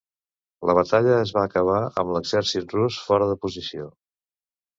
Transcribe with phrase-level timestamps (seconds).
[0.69, 3.89] La batalla en va acabar amb l'exèrcit rus fora de posició.